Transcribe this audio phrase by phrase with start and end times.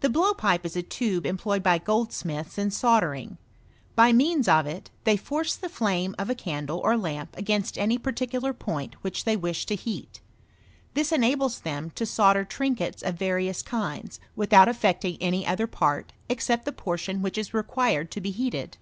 [0.00, 3.38] The blowpipe is a tube employed by goldsmiths in soldering.
[3.96, 7.96] By means of it, they force the flame of a candle or lamp against any
[7.96, 10.20] particular point which they wish to heat.
[10.92, 16.66] This enables them to solder trinkets of various kinds, without affecting any other part except
[16.66, 18.76] the portion which is required to be heated.